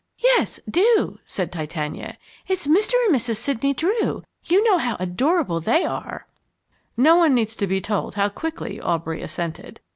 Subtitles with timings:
[0.17, 2.17] "Yes, do," said Titania.
[2.47, 2.93] "It's Mr.
[3.05, 3.35] and Mrs.
[3.37, 6.25] Sidney Drew, you know how adorable they are!"
[6.97, 9.79] No one needs to be told how quickly Aubrey assented.